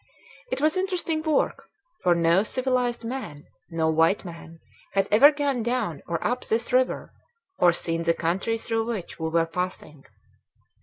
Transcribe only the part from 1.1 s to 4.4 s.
work, for no civilized man, no white